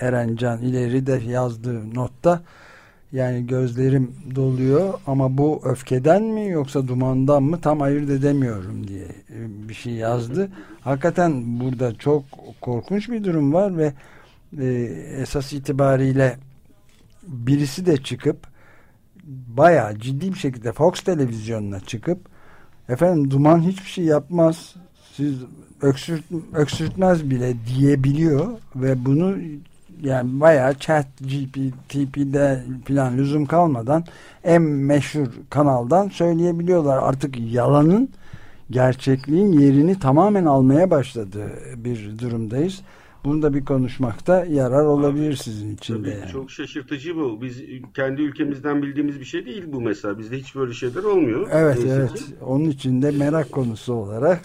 Erencan 0.02 0.62
ileri 0.62 1.06
de 1.06 1.22
yazdığı 1.26 1.94
notta 1.94 2.42
yani 3.12 3.46
gözlerim 3.46 4.14
doluyor 4.34 4.94
ama 5.06 5.38
bu 5.38 5.60
öfkeden 5.64 6.22
mi 6.22 6.48
yoksa 6.48 6.88
dumandan 6.88 7.42
mı 7.42 7.60
tam 7.60 7.82
ayırt 7.82 8.10
edemiyorum 8.10 8.88
diye 8.88 9.04
e, 9.04 9.68
bir 9.68 9.74
şey 9.74 9.92
yazdı. 9.92 10.48
Hakikaten 10.80 11.60
burada 11.60 11.94
çok 11.94 12.24
korkunç 12.60 13.08
bir 13.10 13.24
durum 13.24 13.52
var 13.52 13.76
ve 13.76 13.92
e, 14.58 14.66
esas 15.20 15.52
itibariyle 15.52 16.38
birisi 17.22 17.86
de 17.86 17.96
çıkıp 17.96 18.36
bayağı 19.46 19.98
ciddi 19.98 20.32
bir 20.32 20.38
şekilde 20.38 20.72
Fox 20.72 21.00
televizyonuna 21.00 21.80
çıkıp 21.80 22.18
efendim 22.88 23.30
duman 23.30 23.60
hiçbir 23.60 23.90
şey 23.90 24.04
yapmaz 24.04 24.74
siz 25.16 25.36
öksürt, 25.82 26.24
öksürtmez 26.52 27.30
bile 27.30 27.54
diyebiliyor 27.66 28.58
ve 28.76 29.04
bunu 29.04 29.36
yani 30.02 30.40
bayağı 30.40 30.74
chat 30.74 31.06
GPT'de 31.20 32.62
falan 32.88 33.18
lüzum 33.18 33.46
kalmadan 33.46 34.04
en 34.44 34.62
meşhur 34.62 35.26
kanaldan 35.50 36.08
söyleyebiliyorlar. 36.08 36.98
Artık 36.98 37.52
yalanın 37.52 38.08
gerçekliğin 38.70 39.52
yerini 39.52 39.98
tamamen 39.98 40.44
almaya 40.44 40.90
başladığı 40.90 41.50
bir 41.76 42.18
durumdayız. 42.18 42.82
Bunu 43.24 43.42
da 43.42 43.54
bir 43.54 43.64
konuşmakta 43.64 44.44
yarar 44.44 44.84
olabilir 44.84 45.36
sizin 45.36 45.74
için 45.74 46.04
de. 46.04 46.10
Yani. 46.10 46.30
Çok 46.32 46.50
şaşırtıcı 46.50 47.16
bu. 47.16 47.42
Biz 47.42 47.62
kendi 47.94 48.22
ülkemizden 48.22 48.82
bildiğimiz 48.82 49.20
bir 49.20 49.24
şey 49.24 49.46
değil 49.46 49.64
bu 49.66 49.80
mesela. 49.80 50.18
Bizde 50.18 50.38
hiç 50.38 50.54
böyle 50.54 50.72
şeyler 50.72 51.02
olmuyor. 51.04 51.48
Evet 51.52 51.78
Neyse 51.78 51.96
evet. 51.98 52.14
Ki. 52.14 52.22
Onun 52.40 52.64
için 52.64 53.02
de 53.02 53.10
merak 53.10 53.52
konusu 53.52 53.92
olarak. 53.92 54.40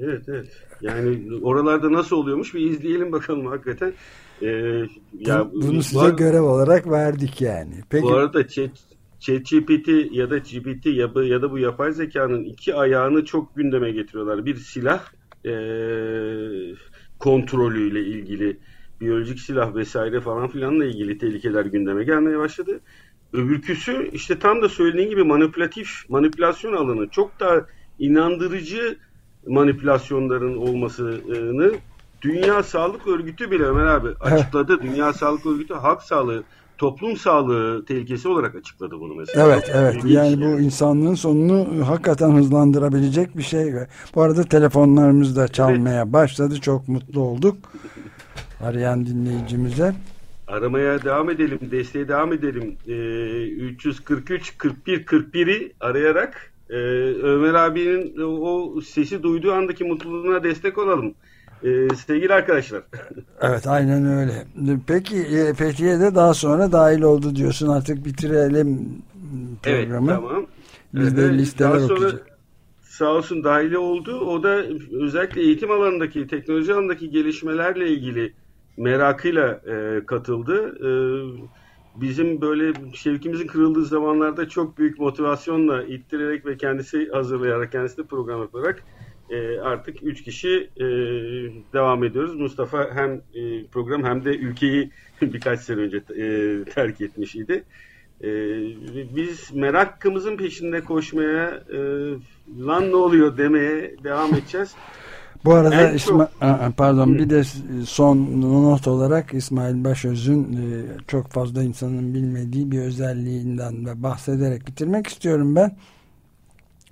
Evet 0.00 0.22
evet. 0.28 0.48
Yani 0.80 1.18
oralarda 1.42 1.92
nasıl 1.92 2.16
oluyormuş 2.16 2.54
bir 2.54 2.70
izleyelim 2.70 3.12
bakalım 3.12 3.46
hakikaten. 3.46 3.92
Ee, 4.42 4.86
ya, 5.18 5.50
Bunu 5.52 5.82
size 5.82 6.00
var, 6.00 6.10
görev 6.10 6.42
olarak 6.42 6.90
verdik 6.90 7.40
yani. 7.40 7.74
Peki. 7.90 8.02
Bu 8.02 8.14
arada 8.14 8.48
chat, 8.48 8.70
ChatGPT 9.20 9.88
ya 10.12 10.30
da 10.30 10.38
GPT 10.38 10.86
ya, 10.86 11.10
ya 11.24 11.42
da 11.42 11.50
bu 11.50 11.58
yapay 11.58 11.92
zekanın 11.92 12.44
iki 12.44 12.74
ayağını 12.74 13.24
çok 13.24 13.56
gündeme 13.56 13.90
getiriyorlar. 13.90 14.46
Bir 14.46 14.56
silah 14.56 15.02
e, 15.46 15.52
kontrolüyle 17.18 18.00
ilgili 18.00 18.56
biyolojik 19.00 19.40
silah 19.40 19.74
vesaire 19.74 20.20
falan 20.20 20.48
filanla 20.48 20.84
ilgili 20.84 21.18
tehlikeler 21.18 21.64
gündeme 21.64 22.04
gelmeye 22.04 22.38
başladı. 22.38 22.80
Öbürküsü 23.32 24.10
işte 24.12 24.38
tam 24.38 24.62
da 24.62 24.68
söylediğin 24.68 25.10
gibi 25.10 25.24
manipülatif 25.24 25.88
manipülasyon 26.08 26.72
alanı 26.72 27.08
çok 27.08 27.40
daha 27.40 27.66
inandırıcı 27.98 28.98
manipülasyonların 29.46 30.56
olmasını 30.56 31.72
Dünya 32.22 32.62
Sağlık 32.62 33.06
Örgütü 33.06 33.50
bile 33.50 33.64
Ömer 33.64 33.86
abi 33.86 34.08
açıkladı. 34.20 34.82
Dünya 34.82 35.12
Sağlık 35.12 35.46
Örgütü 35.46 35.74
halk 35.74 36.02
sağlığı, 36.02 36.42
toplum 36.78 37.16
sağlığı 37.16 37.84
tehlikesi 37.84 38.28
olarak 38.28 38.54
açıkladı 38.54 39.00
bunu 39.00 39.14
mesela. 39.14 39.46
Evet, 39.46 39.70
evet. 39.74 40.04
Yani 40.04 40.40
bu 40.40 40.60
insanlığın 40.60 41.14
sonunu 41.14 41.88
hakikaten 41.88 42.30
hızlandırabilecek 42.30 43.36
bir 43.36 43.42
şey. 43.42 43.72
Bu 44.14 44.22
arada 44.22 44.44
telefonlarımız 44.44 45.36
da 45.36 45.48
çalmaya 45.48 46.02
evet. 46.02 46.12
başladı. 46.12 46.60
Çok 46.60 46.88
mutlu 46.88 47.20
olduk. 47.20 47.56
Arayan 48.60 49.06
dinleyicimize. 49.06 49.94
Aramaya 50.48 51.02
devam 51.04 51.30
edelim, 51.30 51.58
desteğe 51.70 52.08
devam 52.08 52.32
edelim. 52.32 52.76
Ee, 52.88 53.48
343 53.48 54.58
41 54.58 55.06
41'i 55.06 55.72
arayarak 55.80 56.52
e, 56.70 56.76
Ömer 57.22 57.54
abinin 57.54 58.20
o 58.20 58.80
sesi 58.80 59.22
duyduğu 59.22 59.52
andaki 59.52 59.84
mutluluğuna 59.84 60.44
destek 60.44 60.78
olalım 60.78 61.14
e, 61.64 61.94
sevgili 62.06 62.34
arkadaşlar. 62.34 62.82
Evet 63.40 63.66
aynen 63.66 64.06
öyle. 64.06 64.46
Peki 64.86 65.16
e, 65.16 65.54
Fethiye'de 65.54 66.14
daha 66.14 66.34
sonra 66.34 66.72
dahil 66.72 67.02
oldu 67.02 67.36
diyorsun 67.36 67.68
artık 67.68 68.04
bitirelim 68.04 69.02
programı. 69.62 70.10
Evet 70.10 70.20
tamam. 70.20 70.46
Biz 70.94 71.16
de 71.16 71.38
listeler 71.38 71.70
daha 71.70 71.80
sonra, 71.80 71.94
okuyacağız. 71.94 72.22
Sağ 72.82 73.10
olsun 73.10 73.44
dahili 73.44 73.78
oldu. 73.78 74.20
O 74.20 74.42
da 74.42 74.62
özellikle 74.92 75.40
eğitim 75.40 75.70
alanındaki, 75.70 76.26
teknoloji 76.26 76.72
alanındaki 76.74 77.10
gelişmelerle 77.10 77.88
ilgili 77.88 78.32
merakıyla 78.76 79.60
e, 79.66 80.06
katıldı. 80.06 80.78
E, 80.78 80.90
bizim 82.00 82.40
böyle 82.40 82.72
şevkimizin 82.94 83.46
kırıldığı 83.46 83.84
zamanlarda 83.84 84.48
çok 84.48 84.78
büyük 84.78 84.98
motivasyonla 84.98 85.82
ittirerek 85.82 86.46
ve 86.46 86.56
kendisi 86.56 87.08
hazırlayarak, 87.12 87.72
kendisi 87.72 87.96
de 87.96 88.02
program 88.02 88.40
yaparak 88.40 88.82
e, 89.30 89.58
artık 89.60 90.02
üç 90.02 90.22
kişi 90.22 90.70
e, 90.76 90.84
devam 91.72 92.04
ediyoruz. 92.04 92.34
Mustafa 92.34 92.90
hem 92.94 93.12
e, 93.34 93.64
program 93.64 94.04
hem 94.04 94.24
de 94.24 94.36
ülkeyi 94.36 94.90
birkaç 95.22 95.60
sene 95.60 95.80
önce 95.80 95.96
e, 95.96 96.64
terk 96.64 97.00
etmiş 97.00 97.36
idi. 97.36 97.64
E, 98.20 98.28
biz 99.16 99.54
merakımızın 99.54 100.36
peşinde 100.36 100.80
koşmaya 100.80 101.62
e, 101.72 101.78
lan 102.60 102.90
ne 102.90 102.96
oluyor 102.96 103.36
demeye 103.36 103.94
devam 104.04 104.34
edeceğiz. 104.34 104.74
Bu 105.44 105.54
arada 105.54 105.90
İsma 105.90 106.30
çok... 106.40 106.76
pardon 106.76 107.14
bir 107.14 107.30
de 107.30 107.44
son 107.86 108.16
not 108.42 108.88
olarak 108.88 109.34
İsmail 109.34 109.84
Başöz'ün 109.84 110.52
e, 110.52 110.84
çok 111.06 111.28
fazla 111.30 111.62
insanın 111.62 112.14
bilmediği 112.14 112.70
bir 112.70 112.78
özelliğinden 112.78 113.86
de 113.86 114.02
bahsederek 114.02 114.66
bitirmek 114.66 115.06
istiyorum 115.06 115.56
ben 115.56 115.76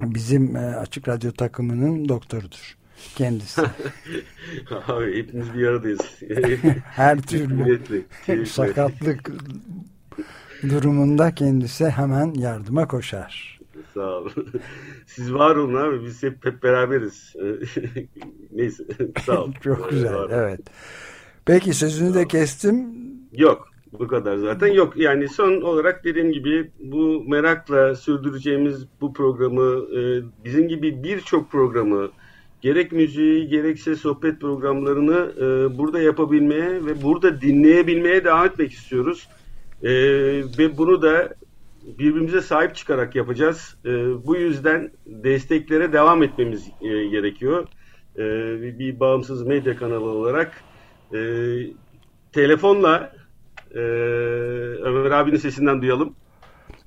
bizim 0.00 0.56
e, 0.56 0.58
Açık 0.58 1.08
Radyo 1.08 1.32
takımının 1.32 2.08
doktorudur. 2.08 2.76
Kendisi. 3.14 3.60
Abi 4.88 5.18
hepimiz 5.18 5.54
bir 5.54 5.66
aradayız. 5.66 6.00
Her 6.84 7.22
türlü 7.22 7.80
sakatlık 8.46 9.30
durumunda 10.62 11.34
kendisi 11.34 11.90
hemen 11.90 12.34
yardıma 12.34 12.88
koşar. 12.88 13.60
Sağ 13.94 14.10
olun. 14.10 14.32
Siz 15.06 15.34
var 15.34 15.56
olun 15.56 15.74
abi. 15.74 16.04
Biz 16.04 16.22
hep, 16.22 16.44
hep 16.44 16.62
beraberiz. 16.62 17.34
Neyse. 18.52 18.84
Sağ 19.26 19.42
olun. 19.42 19.54
Çok 19.60 19.90
güzel. 19.90 20.14
Evet. 20.30 20.60
Peki 21.44 21.74
sözünü 21.74 22.14
de 22.14 22.28
kestim. 22.28 22.86
Yok. 23.32 23.75
Bu 23.98 24.08
kadar 24.08 24.36
zaten. 24.36 24.66
Yok 24.66 24.96
yani 24.96 25.28
son 25.28 25.60
olarak 25.60 26.04
dediğim 26.04 26.32
gibi 26.32 26.70
bu 26.80 27.24
merakla 27.26 27.94
sürdüreceğimiz 27.94 28.86
bu 29.00 29.12
programı 29.12 29.96
e, 29.98 30.22
bizim 30.44 30.68
gibi 30.68 31.02
birçok 31.02 31.50
programı 31.50 32.10
gerek 32.60 32.92
müziği 32.92 33.48
gerekse 33.48 33.96
sohbet 33.96 34.40
programlarını 34.40 35.32
e, 35.36 35.78
burada 35.78 36.00
yapabilmeye 36.00 36.86
ve 36.86 37.02
burada 37.02 37.40
dinleyebilmeye 37.40 38.24
devam 38.24 38.46
etmek 38.46 38.72
istiyoruz. 38.72 39.28
E, 39.82 39.90
ve 40.58 40.78
bunu 40.78 41.02
da 41.02 41.34
birbirimize 41.98 42.40
sahip 42.40 42.74
çıkarak 42.74 43.16
yapacağız. 43.16 43.76
Bu 44.26 44.36
yüzden 44.36 44.90
desteklere 45.06 45.92
devam 45.92 46.22
etmemiz 46.22 46.70
gerekiyor. 46.82 47.66
Bir, 48.78 49.00
bağımsız 49.00 49.42
medya 49.42 49.76
kanalı 49.76 50.04
olarak 50.04 50.52
telefonla 52.32 53.12
e, 53.74 53.80
Ömer 54.82 55.10
abinin 55.10 55.36
sesinden 55.36 55.82
duyalım. 55.82 56.14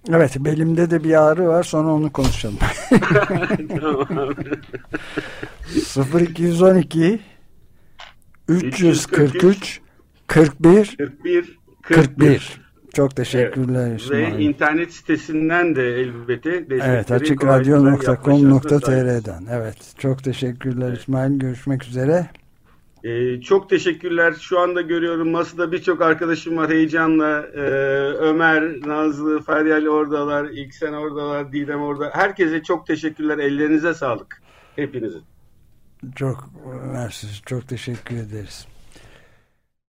Evet 0.09 0.35
belimde 0.39 0.91
de 0.91 1.03
bir 1.03 1.21
ağrı 1.21 1.47
var 1.47 1.63
sonra 1.63 1.87
onu 1.87 2.11
konuşalım. 2.11 2.57
tamam. 3.81 4.35
0212 6.19 7.19
343 8.47 9.81
41 10.27 10.97
41 10.97 11.59
41 11.81 12.69
çok 12.93 13.15
teşekkürler 13.15 13.87
evet. 13.87 14.01
İsmail. 14.01 14.37
Ve 14.37 14.41
internet 14.41 14.93
sitesinden 14.93 15.75
de 15.75 15.99
elbette 15.99 16.65
Evet 16.69 17.11
açıkradyo.com.tr'den 17.11 19.45
Evet 19.51 19.77
çok 19.97 20.23
teşekkürler 20.23 20.87
evet. 20.87 20.99
İsmail 20.99 21.39
görüşmek 21.39 21.83
üzere. 21.83 22.29
Ee, 23.03 23.41
çok 23.41 23.69
teşekkürler. 23.69 24.33
Şu 24.41 24.59
anda 24.59 24.81
görüyorum 24.81 25.29
masada 25.29 25.71
birçok 25.71 26.01
arkadaşım 26.01 26.57
var 26.57 26.69
heyecanla. 26.69 27.45
Ee, 27.53 27.59
Ömer, 28.19 28.63
Nazlı, 28.85 29.41
Feryal 29.41 29.87
oradalar, 29.87 30.45
İlksen 30.45 30.93
oradalar, 30.93 31.51
Didem 31.51 31.81
orada. 31.81 32.09
Herkese 32.13 32.63
çok 32.63 32.87
teşekkürler. 32.87 33.37
Ellerinize 33.37 33.93
sağlık. 33.93 34.41
Hepinizin. 34.75 35.23
Çok 36.15 36.49
mersi. 36.93 37.27
Çok 37.45 37.67
teşekkür 37.67 38.15
ederiz. 38.15 38.67